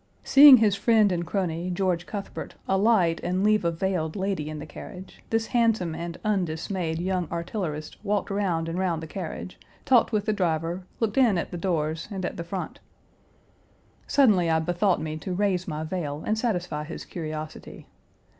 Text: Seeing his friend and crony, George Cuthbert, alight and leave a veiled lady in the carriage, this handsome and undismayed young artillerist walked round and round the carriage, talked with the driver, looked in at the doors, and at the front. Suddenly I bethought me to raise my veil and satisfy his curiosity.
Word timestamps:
Seeing 0.23 0.57
his 0.57 0.75
friend 0.75 1.11
and 1.11 1.27
crony, 1.27 1.69
George 1.69 2.07
Cuthbert, 2.07 2.55
alight 2.67 3.19
and 3.21 3.43
leave 3.43 3.63
a 3.63 3.69
veiled 3.69 4.15
lady 4.15 4.49
in 4.49 4.57
the 4.57 4.65
carriage, 4.65 5.21
this 5.29 5.45
handsome 5.45 5.93
and 5.93 6.17
undismayed 6.25 6.97
young 6.97 7.27
artillerist 7.31 8.03
walked 8.03 8.31
round 8.31 8.67
and 8.67 8.79
round 8.79 9.03
the 9.03 9.05
carriage, 9.05 9.59
talked 9.85 10.11
with 10.11 10.25
the 10.25 10.33
driver, 10.33 10.81
looked 10.99 11.19
in 11.19 11.37
at 11.37 11.51
the 11.51 11.55
doors, 11.59 12.07
and 12.09 12.25
at 12.25 12.35
the 12.35 12.43
front. 12.43 12.79
Suddenly 14.07 14.49
I 14.49 14.57
bethought 14.57 14.99
me 14.99 15.17
to 15.17 15.33
raise 15.35 15.67
my 15.67 15.83
veil 15.83 16.23
and 16.25 16.35
satisfy 16.35 16.83
his 16.83 17.05
curiosity. 17.05 17.85